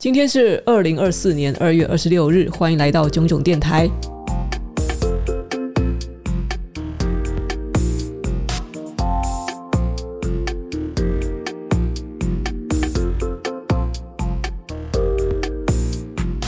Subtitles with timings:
[0.00, 3.86] 今天是二零二四年二月二十六日，欢迎来到囧囧电台。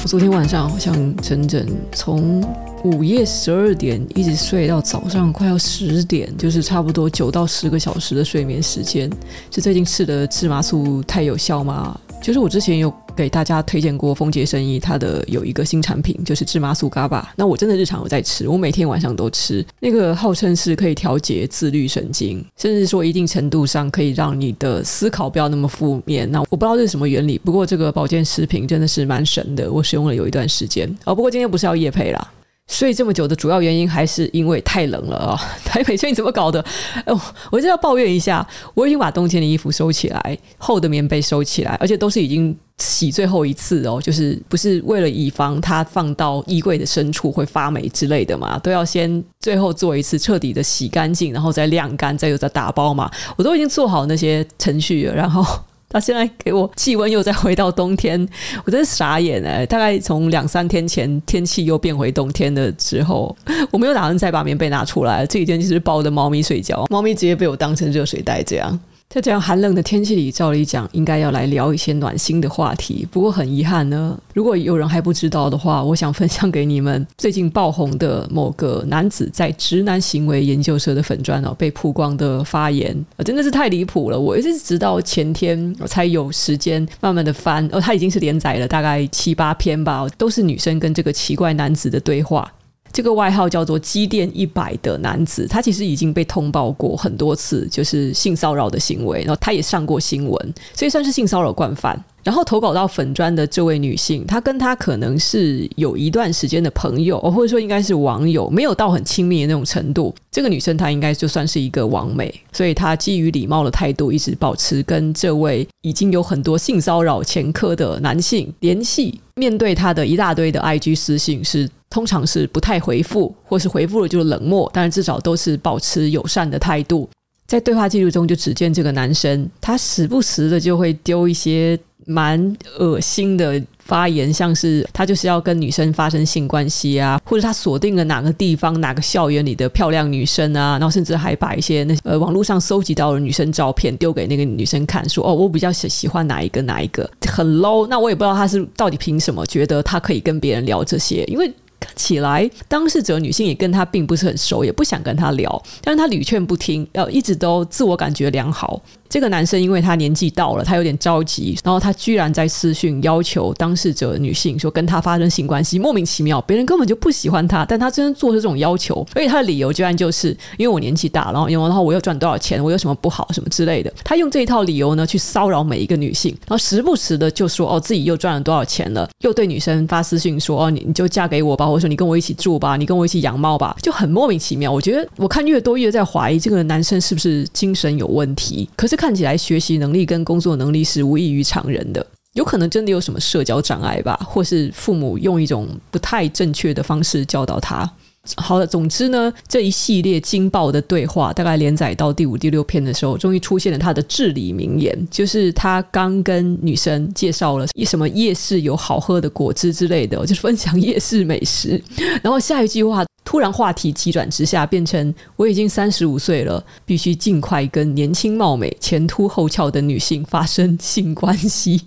[0.02, 2.42] 我昨天晚上好像整整从
[2.82, 9.10] 午夜十二点一直睡到早上快要十点，就是差不多九到十个小时的睡眠时间。
[9.50, 12.00] 是最近吃的芝麻素太有效吗？
[12.22, 17.32] 就是我之前有给大家推荐过丰杰生医，它的有一个新产品，就是芝麻素嘎巴。
[17.36, 19.64] 那我真的日常有在吃，我每天晚上都吃。
[19.80, 26.30] 那个号称是可以调节自律神经，甚至说一定程度上可以让你的思考不要那么负面。
[26.30, 30.88] 那我不知道这是什么原理，不过这个保健食品真的是蛮神的，我使用了有一段时间。
[31.04, 32.32] 哦，不过今天不是要夜配啦。
[32.73, 35.39] 睡这么久的主要原因还是因为太冷了啊！
[35.62, 36.65] 台北最近怎么搞的？
[37.05, 37.20] 哦，
[37.51, 55.45] 我就要抱怨一下，我已经把冬天的衣服收起来，厚的棉被收起来，而且都是已经洗最后一次哦，就是不是为了以防它放到衣柜的深处会发霉之类的嘛，都要先最后做一次彻底的洗干净，然后再晾干，再又再打包嘛，我都已经做好那些程序了，然后。
[55.92, 58.26] 他现在给我气温又再回到冬天，
[58.64, 59.66] 我真傻眼哎！
[59.66, 63.36] 大概从两三天前天气又变回冬天的时候，
[63.70, 68.80] 我没有打算再把棉被拿出来，这几天就是抱着猫咪睡觉，猫咪直接被我当成热水袋这样。
[69.12, 73.06] 在这样寒冷的天气里，照理讲应该要来聊一些暖心的话题。
[73.10, 84.19] 不过很遗憾呢，如果有人还不知道的话，我想分享给你们最近爆红的某个男子在直男行为研究社的粉专哦被曝光的发言，真的是太离谱了。
[84.19, 92.50] 我一直直到前天我才有时间慢慢的翻，哦，他已经是连载了大概七八篇吧，都是女生跟这个奇怪男子的对话。
[92.92, 101.98] 这个外号叫做“机电一百”的男子，他其实已经被通报过很多次，就是性骚扰的行为，然后他也上过新闻，所以算是性骚扰惯犯。
[102.25, 110.15] 然后投稿到粉砖的这位女性，她跟他可能是有一段时间的朋友，或者说应该是网友，没有到很亲密的那种程度。
[110.31, 119.21] 这个女生她应该就算是一个网美，所以她基于礼貌的态度，一直保持跟这位已经有很多性骚扰前科的男性联系。
[119.34, 127.09] 面对他的一大堆的 IG 私信，是通常是不太回复，或是回复了就是冷漠，但是至少都是保持友善的态度。
[127.47, 131.78] 在对话记录中，就只见这个男生，他时不时的就会丢一些。
[132.06, 147.86] 蛮恶心的发言，像是他就是要跟女生发生性关系啊，或者他锁定了哪个地方、哪个校园里的漂亮女生啊，然后甚至还把一些那呃网络上搜集到的女生照片丢给那个女生看，说哦，我比较喜喜欢哪一个哪一个，很 low。
[147.86, 151.52] 那我也不知道他是到底凭什么觉得他可以跟别人聊这些，因为
[151.97, 158.80] 起来当事者女性也跟他并不是很熟，也不想跟他聊，但是他屡劝不听，要一直都自我感觉良好。
[159.08, 184.72] 这个男生因为他年纪到了，他有点着急，然后他居然在私讯要求当事者女性说跟他发生性关系，莫名其妙，别人根本就不喜欢他，但他真的做出这种要求，而且他的理由居然就是因为我年纪大，然后然后我又赚多少钱，我有什么不好什么之类的，他用这一套理由呢去骚扰每一个女性，然后时不时的就说哦自己又赚了多少钱了，又对女生发私讯说哦你你就嫁给我吧，或者说你跟我一起住吧，你跟我一起养猫吧，就很莫名其妙。
[184.72, 188.97] 我觉得我看越多越在怀疑这个男生是不是精神有问题，可是。
[189.03, 197.91] 看起来学习能力跟工作能力是无异于常人的，有可能真的有什么社交障碍吧，或是父母用一种不太正确的方式教导他。
[198.37, 211.82] 好了，总之呢，这一系列惊爆的对话，大概连载到第五、第六篇的时候，终于出现了他的至理名言，就是他刚跟女生介绍了一什么夜市有好喝的果汁之类的，就是分享夜市美食，
[212.23, 213.05] 然后下一句话。
[213.25, 221.81] 突然话题急转直下，变成我已经三十五岁了，必须尽快跟年轻貌美、前凸后翘的女性发生性关系。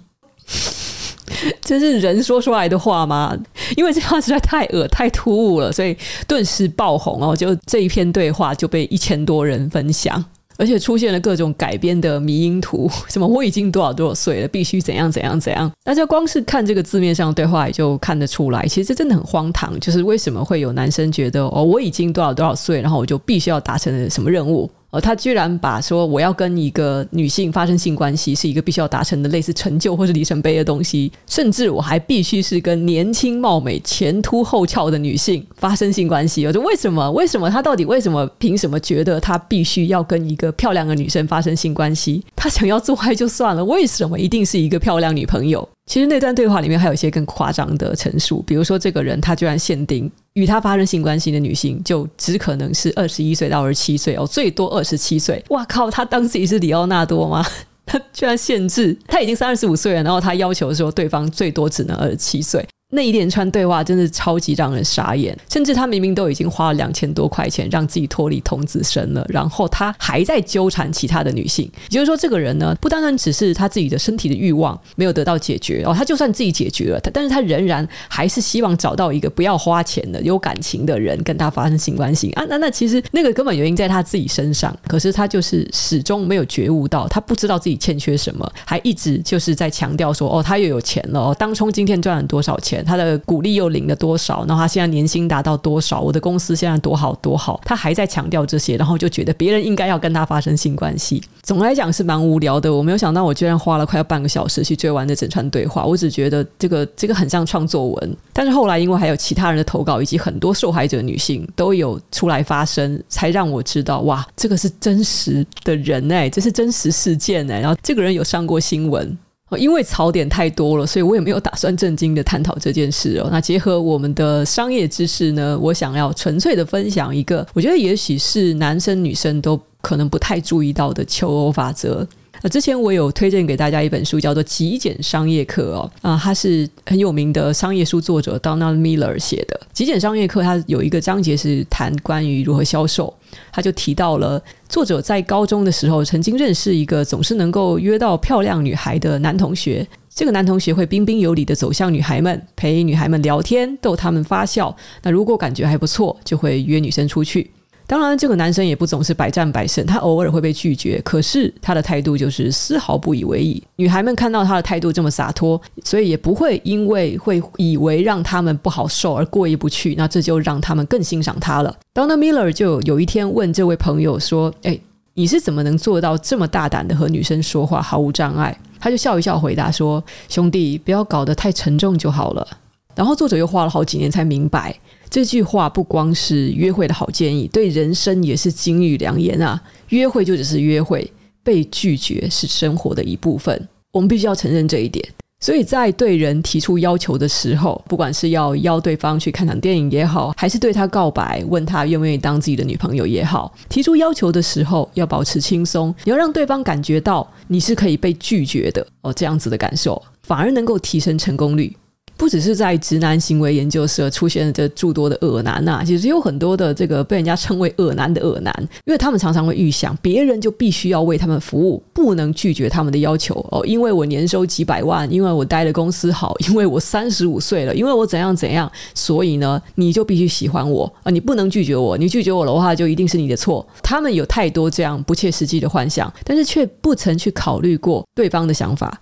[1.61, 3.35] 这是人说出来的话吗？
[3.75, 5.95] 因为这话实在太恶、太突兀了，所以
[6.27, 7.35] 顿时爆红哦！
[7.35, 10.23] 就这一篇对话就被一千多人分享。
[10.57, 15.69] 而且出现了各种改编的迷因图，什么我已经多少多少岁了，必须怎样怎样怎样。
[15.83, 19.77] 大家光是看这个字面上对话，也就看得出来，其实这真的很荒唐。
[19.81, 24.71] 就是为什么会有男生觉得哦，我已经多少多少岁，然后我就必须要达成什么任务？
[24.95, 36.47] 哦，他居然把说我要跟一个女性发生性关系是一个必须要达成的类似成就或是里程碑的东西，甚至我还必须是跟年轻貌美、前凸后翘的女性发生性关系。
[36.47, 37.11] 我说为什么？
[37.11, 42.23] 为什么他到底为什么凭什么觉得他必须要跟一个漂亮的女生发生性关系？
[42.33, 45.67] 他想要做爱就算了，为什么一定是一个漂亮女朋友？
[45.85, 55.43] 其实那段对话里面还有一些更夸张的陈述，比如说这个人他居然限定与他发生性关系的女性就只可能是二十一岁到二十七岁哦，最多二十七岁。
[55.49, 57.45] 哇靠，他当自己是里奥纳多吗？
[57.85, 62.65] 他居然限制他已经三十五岁了，然后他要求说对方最多只能二十七岁。
[62.95, 71.69] 那一连串对话真的超级让人傻眼，甚至他明明都已经花了两千多块钱让自己脱离童子身了，然后他还在纠缠其他的女性。
[71.89, 82.45] 也就是说，这个人呢，不单单只是他自己的身体的欲望没有得到解决哦，他就算自己解决了，他但是他仍然还是希望找到一个不要花钱的、有感情的人跟他发生性关系啊。
[82.47, 92.84] 那那其实那个根本原因在他自己身上，可是他就是始终没有觉悟到，他不知道自己欠缺什么，还一直就是在强调说哦，他又有钱了哦，当冲今天赚了多少钱。
[92.85, 94.45] 他的股利又领了多少？
[94.47, 95.99] 然后他现在年薪达到多少？
[95.99, 97.59] 我的公司现在多好多好？
[97.65, 101.21] 他还在强调这些，然后就觉得别人应该要跟他发生性关系。
[101.41, 102.73] 总来讲是蛮无聊的。
[102.73, 105.85] 我没有想到，我居然花了快要半个小时去追完这整串对话。
[105.85, 108.17] 我只觉得这个这个很像创作文。
[108.33, 117.59] 但是后来因为还有其他人的投稿，以及很多受害者女性都有出来发声，才让我知道哇，这个是真实的人哎，这是真实事件哎。
[117.59, 119.17] 然后这个人有上过新闻。
[119.57, 123.29] 因为槽点太多了，所以我也没有打算正经的探讨这件事哦。
[123.31, 132.05] 那结合我们的商业知识呢，我想要纯粹的分享一个，我觉得也许是男生女生都可能不太注意到的求偶法则。
[132.49, 140.41] 之前我有推荐给大家一本书，叫做《极简商业课》哦，啊，它是很有名的商业书作者 Donald Miller 写的《极简商业课》。
[140.43, 143.13] 它有一个章节是谈关于如何销售，
[143.51, 149.85] 他就提到了作者在高中的时候曾经认识一个总是能够约到漂亮女孩的男同学。
[150.13, 154.73] 这个男同学会彬彬有礼地走向女孩们，陪女孩们聊天，逗她们发笑。
[155.03, 157.51] 那如果感觉还不错，就会约女生出去。
[157.87, 163.61] 当然，这个男生也不总是百战百胜，他偶尔会被拒绝，可是他的态度就是丝毫不以为意。
[163.75, 171.75] 女孩们看到他的态度这么洒脱，所以也不会因为会以为让他们不好受而过意不去，那这就让他们更欣赏他了。
[171.93, 174.81] Donna Miller 就有一天问这位朋友说：“诶，
[175.13, 182.47] 你是怎么能做到这么大胆的和女生说话毫无障碍？”他就笑一笑回答说：“兄弟，不要搞得太沉重就好了。”
[182.95, 184.73] 然后作者又花了好几年才明白。
[185.09, 189.61] 这句话不光是约会的好建议，对人生也是金玉良言啊！
[189.89, 191.09] 约会就只是约会，
[191.43, 195.07] 被拒绝是生活的一部分，我们必须要承认这一点。
[195.41, 211.75] 所以在对人提出要求的时候，不管是要邀对方去看场电影也好，还是对他告白，问他愿不愿意当自己的女朋友也好，提出要求的时候要保持轻松，你要让对方感觉到你是可以被拒绝的哦，这样子的感受反而能够提升成功率。
[212.17, 218.53] 不只是在直男行为研究社出现了这诸多的恶男呐、其实有很多的这个被人家称为恶男的恶男，
[218.85, 233.65] 因为他们常常会预想别人就必须要为他们服务，不能拒绝他们的要求哦，因为我年收几百万，因为我待的公司好，因为我三十五岁了，因为我怎样怎样，所以呢，你就必须喜欢我啊，你不能拒绝我，你拒绝我的话就一定是你的错。
[233.83, 239.01] 他们有太多这样不切实际的幻想，但是却不曾去考虑过对方的想法。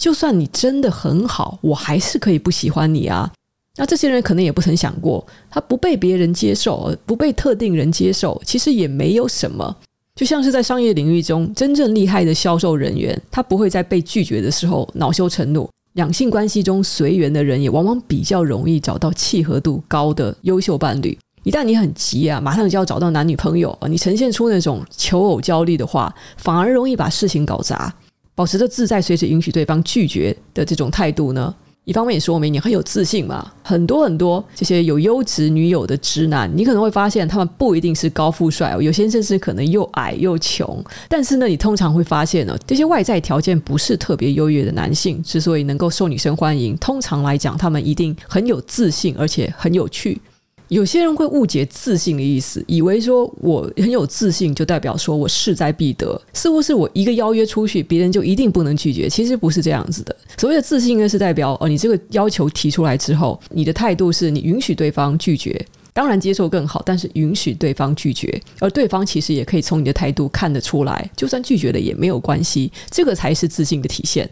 [0.00, 3.30] 就算你真的很好，我还是可以不喜欢你啊。
[3.76, 9.76] 那这些人可能也不曾想过，他不被别人接受，不被特定人接受，其实也没有什么。
[10.16, 15.68] 就像是在商业领域中，真正厉害的销售人员，他不会在被拒绝的时候恼羞成怒。
[15.92, 21.16] 两性关系中随缘的人，也往往比较容易找到契合度高的优秀伴侣。
[21.42, 27.94] 一旦你很急啊，马上就要找到男女朋友，你呈现出那种求偶焦虑的话，反而容易把事情搞砸。
[28.40, 31.54] 保持着自在，随时允许对方拒绝的这种态度呢，
[31.84, 33.52] 一方面也说明你很有自信嘛。
[33.62, 40.82] 很多很多这些有优质女友的直男，你可能会发现他们不一定是高富帅哦，有些甚至可能又矮又穷。
[41.06, 50.18] 但是呢，你通常会发现呢，这些外在条件不是特别优越的男性，之所以能够受女生欢迎，通常来讲，他们一定很有自信，而且很有趣。
[50.70, 59.08] 有些人会误解自信的意思，以为说我很有自信就代表说我势在必得，似乎是我一个邀约出去，别人就一定不能拒绝。
[59.08, 60.16] 其实不是这样子的。
[60.38, 65.60] 所谓的自信呢，是代表哦，你这个要求提出来之后，你的态度是你允许对方拒绝，
[65.92, 74.30] 当然接受更好，但是允许对方拒绝，而对方其实也可以从你的态度看得出来，就算拒绝了也没有关系，这个才是自信的体现。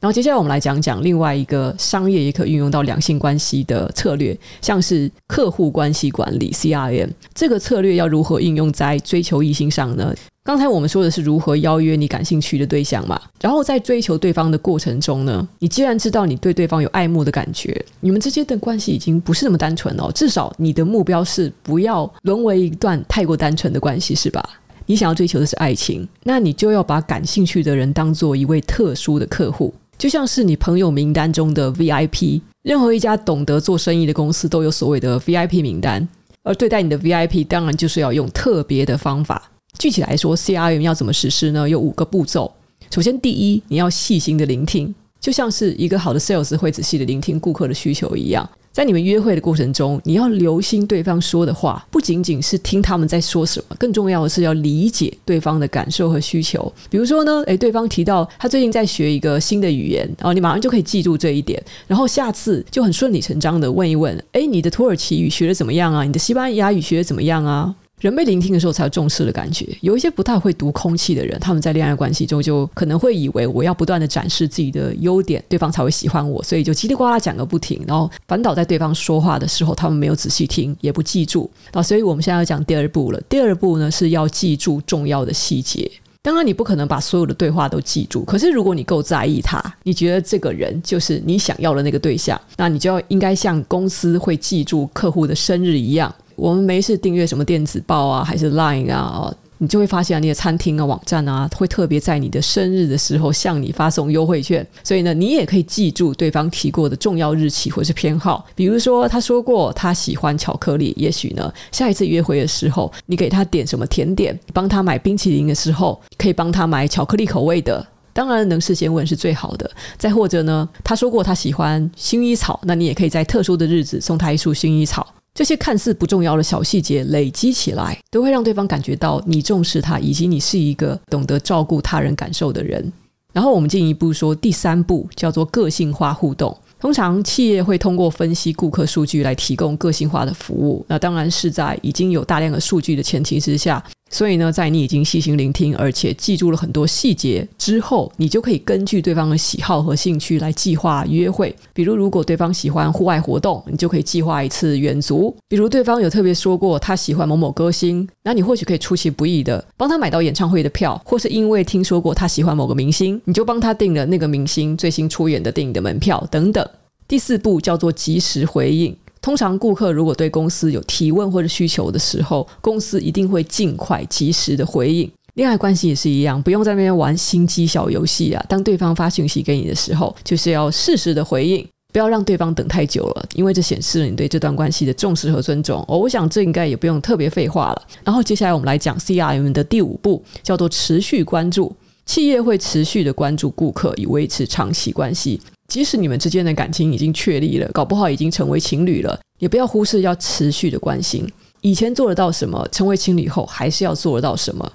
[0.00, 7.10] 然后接下来我们来讲讲另外一个商业也可运用到两性关系的策略，像是客户关系管理 （CRM）。
[7.34, 10.14] 这个策略要如何应用在追求异性上呢？
[10.44, 20.10] 刚才我们说的是如何邀约你感兴趣的对象嘛，然后在追求对方的过程中呢，你既然知道你对对方有爱慕的感觉，你们之间的关系已经不是那么单纯哦。
[20.14, 24.42] 至少你的目标是不要沦为一段太过单纯的关系，是吧？
[24.86, 32.40] 你想要追求的是爱情，那你就要把感兴趣的人当做一位特殊的客户，就像是你朋友名单中的 VIP。
[32.62, 36.06] 任何一家懂得做生意的公司都有所谓的 VIP 名单，
[36.42, 39.50] 而对待你的 VIP，当然就是要用特别的方法。
[39.78, 41.68] 具体来说，CRM 要怎么实施呢？
[41.68, 42.52] 有五个步骤。
[42.90, 48.48] 首先，第一，你要细心的聆听，就像是一个好的 sales 会仔细的聆听顾客的需求一样。
[48.70, 56.72] 在你们约会的过程中，你要留心对方说的话，不仅仅是听他们在说什么，更重要的是要理解对方的感受和需求。
[56.88, 66.04] 比如说呢，诶，对方提到他最近在学一个新的语言，然后你马上就可以记住这一点，然后下次就很顺理成章的问一问，诶，你的土耳其语学的怎么样啊？
[66.04, 67.74] 你的西班牙语学的怎么样啊？
[68.00, 69.66] 人被聆听的时候才有重视的感觉。
[69.80, 81.50] 有一些不太会读空气的人，他们在恋爱关系中就可能会以为我要不断的展示自己的优点，对方才会喜欢我，所以就叽里呱啦讲个不停，然后反倒在对方说话的时候，他们没有仔细听，也不记住。
[81.72, 83.20] 啊，所以我们现在要讲第二步了。
[83.28, 85.90] 第二步呢，是要记住重要的细节。
[86.20, 96.14] 当然，你不可能把所有的对话都记住，可是如果你够在意他，你觉得这个人就是你想要的那个对象，那你就要应该像公司会记住客户的生日一样。
[96.38, 104.64] 我们没事订阅什么电子报啊，还是 Line 啊，你就会发现那些餐厅啊、网站啊，会特别在你的生日的时候向你发送优惠券。
[104.84, 108.46] 所以呢，你也可以记住对方提过的重要日期或是偏好。
[108.54, 117.84] 比如说，他说过他喜欢巧克力，也许呢，下一次约会的时候，你给他点什么甜点，帮他买冰淇淋的时候，可以帮他买巧克力口味的。
[118.12, 119.68] 当然，能事先问是最好的。
[119.96, 125.04] 再或者呢，他说过他喜欢薰衣草，那你也可以在特殊的日子送他一束薰衣草。
[125.38, 132.92] 这些看似不重要的小细节累积起来，都会让对方感觉到你重视他，以及你是一个懂得照顾他人感受的人。
[133.32, 136.58] 然后我们进一步说，第三步叫做个性化互动。
[136.80, 143.80] 通常企业会通过分析顾客数据来提供个性化的服务，那当然是在已经有大量的数据的前提之下。
[144.10, 151.54] 所以呢，在你已经细心聆听，而且记住了很多细节之后，你就可以根据对方的喜好和兴趣来计划约会。
[151.74, 166.66] 比如，如果对方喜欢户外活动，你就可以计划一次远足；比如，对方有特别说过他喜欢某某歌星，那你或许可以出其不意的帮他买到演唱会的票，或是因为听说过他喜欢某个明星，你就帮他订了那个明星最新出演的电影的门票等等。
[167.06, 168.96] 第四步叫做及时回应。
[169.28, 175.06] 通常顾客如果对公司有提问或者需求的时候，公司一定会尽快及时的回应。
[175.34, 178.42] 恋爱关系也是一样，不用在那边玩心机小游戏啊。
[178.48, 185.84] 当对方发讯息给你的时候，就是要适时的回应，不要让对方等太久了，因为这显示了你对这段关系的重视和尊重。
[185.86, 187.82] 哦，我想这应该也不用特别废话了。
[188.02, 191.76] 然后接下来我们来讲 CRM 的第五步，叫做持续关注。
[192.08, 195.38] 企业会持续的关注顾客，以维持长期关系。
[195.68, 201.30] 即使你们之间的感情已经确立了，搞不好已经成为情侣了，也不要忽视要持续的关心。
[201.60, 204.72] 以前做得到什么，成为情侣后还是要做得到什么。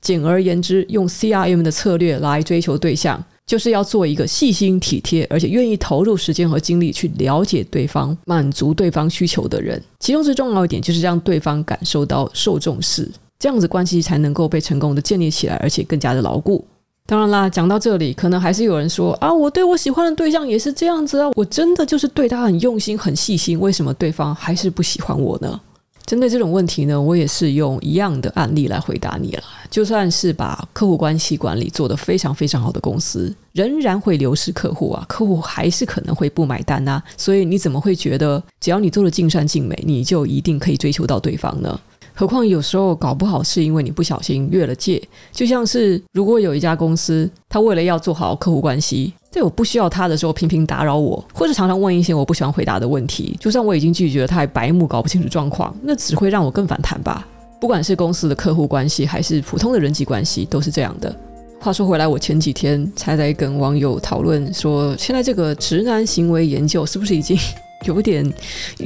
[0.00, 9.82] 简而言之，用 CRM 的策略来追求对象，就是要做一个细心体贴，而且愿意投入时间和精力去了解对方、满足对方需求的人。
[9.98, 16.64] 其中最重要一点就是让对方感受到受重视，这样子关系才能够被成功的建立起来，而且更加的牢固。
[17.08, 25.60] 当然啦，讲到这里，可能还是有人说啊，我对我喜欢的对象也是这样子啊，我真的就是对他很用心、很细心，为什么对方还是不喜欢我呢？
[26.04, 29.42] 针对这种问题呢，我也是用一样的案例来回答你了。
[29.68, 37.02] 就算是把客户关系管理做得非常非常好的公司，仍然会流失客户啊，客户还是可能会不买单啊。
[37.16, 41.80] 所以你怎么会觉得只要你做的尽善尽美，你就一定可以追求到对方呢？
[42.18, 45.00] 何况有时候搞不好是因为你不小心越了界，
[45.32, 57.28] 就像是如果有一家公司，他为了要做好客户关系，在我不需要他的时候频频打扰我，或者常常问一些我不喜欢回答的问题，就算我已经拒绝了，他还白目搞不清楚状况，那只会让我更反弹吧。
[57.60, 61.14] 不管是公司的客户关系，还是普通的人际关系，都是这样的。
[61.60, 67.36] 话说回来，我前几天才在跟网友讨论说，现在这个直男行为研究是不是已经？
[67.84, 68.24] 有点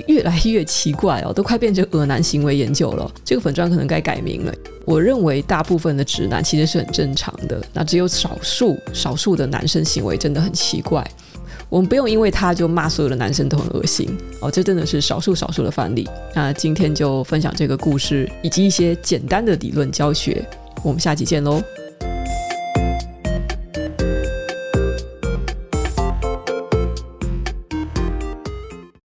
[0.06, 3.10] 越来越奇怪哦，都快变成恶男行为研究了。
[3.24, 4.52] 这个粉砖可能该改名了。
[4.84, 11.08] 我认为大部分的直男其实是很正常的，那只有少数少数的男生行为真的很奇怪。
[11.68, 14.08] 我们不用因为他就骂所有的男生都很恶心
[14.40, 16.08] 哦，这真的是少数少数的范例。
[16.34, 20.44] 那今天就分享这个故事以及一些简单的理论教学，
[20.82, 21.62] 我们下期见喽。